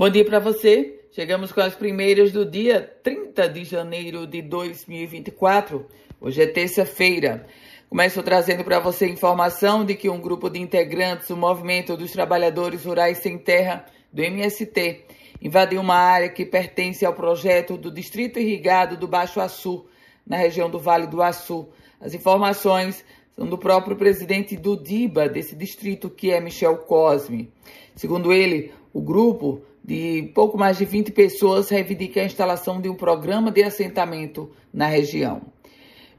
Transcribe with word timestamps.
Bom 0.00 0.08
dia 0.08 0.24
para 0.24 0.38
você. 0.38 0.98
Chegamos 1.12 1.52
com 1.52 1.60
as 1.60 1.74
primeiras 1.74 2.32
do 2.32 2.46
dia 2.50 2.80
30 3.02 3.46
de 3.50 3.64
janeiro 3.64 4.26
de 4.26 4.40
2024. 4.40 5.86
Hoje 6.18 6.40
é 6.40 6.46
terça-feira. 6.46 7.46
Começo 7.86 8.22
trazendo 8.22 8.64
para 8.64 8.80
você 8.80 9.06
informação 9.06 9.84
de 9.84 9.94
que 9.94 10.08
um 10.08 10.18
grupo 10.18 10.48
de 10.48 10.58
integrantes 10.58 11.28
do 11.28 11.36
Movimento 11.36 11.98
dos 11.98 12.12
Trabalhadores 12.12 12.86
Rurais 12.86 13.18
Sem 13.18 13.36
Terra, 13.36 13.84
do 14.10 14.22
MST, 14.22 15.04
invadiu 15.42 15.82
uma 15.82 15.96
área 15.96 16.30
que 16.30 16.46
pertence 16.46 17.04
ao 17.04 17.12
projeto 17.12 17.76
do 17.76 17.90
Distrito 17.90 18.38
Irrigado 18.38 18.96
do 18.96 19.06
Baixo 19.06 19.38
Açu, 19.38 19.84
na 20.26 20.38
região 20.38 20.70
do 20.70 20.78
Vale 20.78 21.08
do 21.08 21.20
Açu. 21.20 21.68
As 22.00 22.14
informações 22.14 23.04
são 23.36 23.46
do 23.46 23.58
próprio 23.58 23.96
presidente 23.96 24.56
do 24.56 24.82
DIBA, 24.82 25.28
desse 25.28 25.54
distrito, 25.54 26.08
que 26.08 26.30
é 26.30 26.40
Michel 26.40 26.78
Cosme. 26.78 27.52
Segundo 27.94 28.32
ele, 28.32 28.72
o 28.92 29.00
grupo 29.00 29.62
de 29.84 30.30
pouco 30.34 30.58
mais 30.58 30.78
de 30.78 30.84
20 30.84 31.12
pessoas 31.12 31.68
reivindica 31.68 32.20
a 32.20 32.24
instalação 32.24 32.80
de 32.80 32.88
um 32.88 32.94
programa 32.94 33.50
de 33.50 33.62
assentamento 33.62 34.50
na 34.72 34.86
região. 34.86 35.42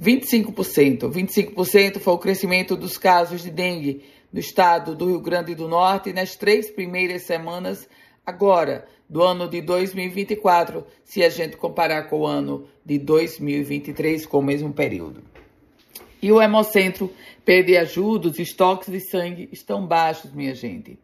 25%. 0.00 1.10
25% 1.10 1.98
foi 1.98 2.14
o 2.14 2.18
crescimento 2.18 2.74
dos 2.74 2.96
casos 2.96 3.42
de 3.42 3.50
dengue 3.50 4.02
no 4.32 4.40
estado 4.40 4.94
do 4.94 5.06
Rio 5.06 5.20
Grande 5.20 5.54
do 5.54 5.68
Norte 5.68 6.12
nas 6.12 6.36
três 6.36 6.70
primeiras 6.70 7.22
semanas 7.22 7.88
agora 8.24 8.86
do 9.08 9.22
ano 9.22 9.48
de 9.48 9.60
2024, 9.60 10.86
se 11.04 11.22
a 11.24 11.28
gente 11.28 11.56
comparar 11.56 12.04
com 12.04 12.20
o 12.20 12.26
ano 12.26 12.68
de 12.86 12.96
2023, 12.96 14.24
com 14.24 14.38
o 14.38 14.42
mesmo 14.42 14.72
período. 14.72 15.20
E 16.22 16.30
o 16.30 16.40
Hemocentro 16.40 17.12
pede 17.44 17.76
ajuda, 17.76 18.28
os 18.28 18.38
estoques 18.38 18.88
de 18.88 19.00
sangue 19.00 19.48
estão 19.50 19.84
baixos, 19.84 20.32
minha 20.32 20.54
gente. 20.54 20.96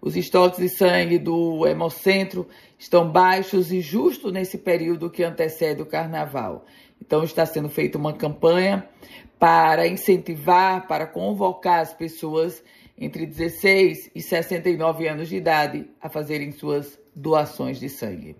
Os 0.00 0.16
estoques 0.16 0.58
de 0.58 0.68
sangue 0.68 1.18
do 1.18 1.66
Hemocentro 1.66 2.48
estão 2.78 3.10
baixos 3.10 3.70
e 3.70 3.80
justo 3.80 4.30
nesse 4.30 4.56
período 4.56 5.10
que 5.10 5.22
antecede 5.22 5.82
o 5.82 5.86
carnaval. 5.86 6.64
Então 7.00 7.22
está 7.22 7.44
sendo 7.44 7.68
feita 7.68 7.98
uma 7.98 8.12
campanha 8.12 8.88
para 9.38 9.86
incentivar, 9.86 10.86
para 10.86 11.06
convocar 11.06 11.80
as 11.80 11.92
pessoas 11.92 12.62
entre 12.98 13.26
16 13.26 14.10
e 14.14 14.22
69 14.22 15.08
anos 15.08 15.28
de 15.28 15.36
idade 15.36 15.86
a 16.00 16.08
fazerem 16.08 16.52
suas 16.52 16.98
doações 17.14 17.80
de 17.80 17.88
sangue. 17.88 18.36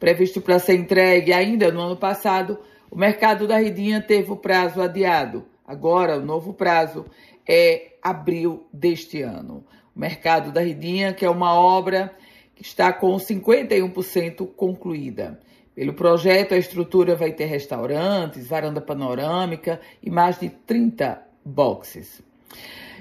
Previsto 0.00 0.40
para 0.40 0.58
ser 0.58 0.74
entregue 0.74 1.32
ainda 1.32 1.70
no 1.70 1.80
ano 1.80 1.96
passado, 1.96 2.58
o 2.90 2.98
mercado 2.98 3.46
da 3.46 3.58
Ridinha 3.58 4.00
teve 4.00 4.32
o 4.32 4.36
prazo 4.36 4.80
adiado. 4.82 5.46
Agora, 5.66 6.18
o 6.18 6.24
novo 6.24 6.52
prazo 6.52 7.06
é 7.48 7.92
abril 8.02 8.66
deste 8.72 9.22
ano. 9.22 9.64
O 9.94 10.00
Mercado 10.00 10.50
da 10.50 10.60
Ridinha, 10.60 11.12
que 11.12 11.24
é 11.24 11.30
uma 11.30 11.54
obra 11.54 12.14
que 12.54 12.62
está 12.62 12.92
com 12.92 13.14
51% 13.16 14.46
concluída. 14.54 15.38
Pelo 15.74 15.94
projeto, 15.94 16.54
a 16.54 16.58
estrutura 16.58 17.16
vai 17.16 17.32
ter 17.32 17.46
restaurantes, 17.46 18.46
varanda 18.46 18.80
panorâmica 18.80 19.80
e 20.02 20.10
mais 20.10 20.38
de 20.38 20.48
30 20.48 21.22
boxes. 21.44 22.22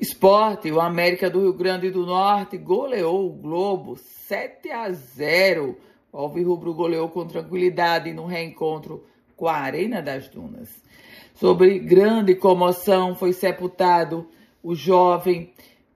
Esporte, 0.00 0.72
o 0.72 0.80
América 0.80 1.30
do 1.30 1.40
Rio 1.40 1.52
Grande 1.52 1.90
do 1.90 2.04
Norte 2.04 2.56
goleou 2.56 3.26
o 3.26 3.32
Globo 3.32 3.96
7 3.96 4.70
a 4.70 4.90
0. 4.90 5.76
O 6.12 6.18
Alvirrubro 6.18 6.74
goleou 6.74 7.08
com 7.08 7.26
tranquilidade 7.26 8.12
no 8.12 8.26
reencontro 8.26 9.04
com 9.36 9.46
a 9.46 9.56
Arena 9.56 10.00
das 10.00 10.28
Dunas. 10.28 10.82
Sobre 11.34 11.78
grande 11.78 12.34
comoção, 12.34 13.14
foi 13.14 13.32
sepultado 13.32 14.28
o 14.62 14.74
jovem 14.74 15.52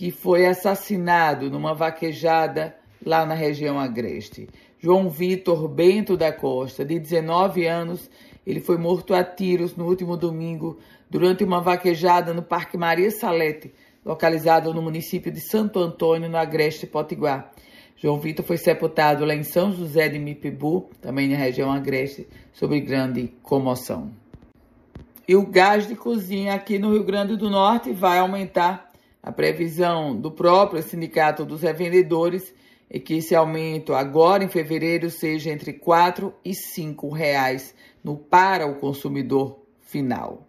que 0.00 0.10
foi 0.10 0.46
assassinado 0.46 1.50
numa 1.50 1.74
vaquejada 1.74 2.74
lá 3.04 3.26
na 3.26 3.34
região 3.34 3.78
agreste. 3.78 4.48
João 4.78 5.10
Vitor 5.10 5.68
Bento 5.68 6.16
da 6.16 6.32
Costa, 6.32 6.86
de 6.86 6.98
19 6.98 7.66
anos, 7.66 8.08
ele 8.46 8.60
foi 8.60 8.78
morto 8.78 9.12
a 9.12 9.22
tiros 9.22 9.76
no 9.76 9.84
último 9.84 10.16
domingo 10.16 10.78
durante 11.10 11.44
uma 11.44 11.60
vaquejada 11.60 12.32
no 12.32 12.42
Parque 12.42 12.78
Maria 12.78 13.10
Salete, 13.10 13.74
localizado 14.02 14.72
no 14.72 14.80
município 14.80 15.30
de 15.30 15.38
Santo 15.38 15.78
Antônio, 15.78 16.30
no 16.30 16.38
agreste 16.38 16.86
Potiguar. 16.86 17.52
João 17.94 18.18
Vitor 18.18 18.42
foi 18.42 18.56
sepultado 18.56 19.26
lá 19.26 19.34
em 19.34 19.42
São 19.42 19.70
José 19.70 20.08
de 20.08 20.18
Mipibu, 20.18 20.88
também 21.02 21.28
na 21.28 21.36
região 21.36 21.70
agreste, 21.70 22.26
sob 22.54 22.80
grande 22.80 23.34
comoção. 23.42 24.10
E 25.28 25.36
o 25.36 25.44
gás 25.44 25.86
de 25.86 25.94
cozinha 25.94 26.54
aqui 26.54 26.78
no 26.78 26.90
Rio 26.90 27.04
Grande 27.04 27.36
do 27.36 27.50
Norte 27.50 27.92
vai 27.92 28.18
aumentar 28.18 28.89
a 29.22 29.30
previsão 29.30 30.16
do 30.16 30.30
próprio 30.30 30.82
Sindicato 30.82 31.44
dos 31.44 31.62
Revendedores 31.62 32.54
é 32.88 32.98
que 32.98 33.14
esse 33.14 33.34
aumento 33.34 33.94
agora 33.94 34.42
em 34.42 34.48
fevereiro 34.48 35.10
seja 35.10 35.50
entre 35.50 35.72
R$ 35.72 35.78
4 35.78 36.34
e 36.44 36.54
5 36.54 37.08
reais 37.10 37.74
no 38.02 38.16
para 38.16 38.66
o 38.66 38.76
consumidor 38.76 39.60
final. 39.82 40.46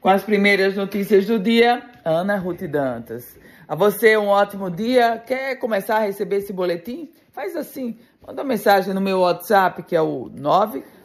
Com 0.00 0.08
as 0.08 0.22
primeiras 0.22 0.76
notícias 0.76 1.26
do 1.26 1.38
dia, 1.38 1.82
Ana 2.04 2.36
Ruth 2.36 2.62
Dantas. 2.62 3.38
A 3.66 3.74
você 3.74 4.16
um 4.16 4.28
ótimo 4.28 4.70
dia. 4.70 5.22
Quer 5.26 5.56
começar 5.56 5.96
a 5.96 6.06
receber 6.06 6.36
esse 6.36 6.52
boletim? 6.52 7.10
Faz 7.32 7.54
assim, 7.54 7.98
manda 8.26 8.42
uma 8.42 8.48
mensagem 8.48 8.94
no 8.94 9.00
meu 9.00 9.20
WhatsApp, 9.20 9.82
que 9.82 9.94
é 9.94 10.00
o 10.00 10.28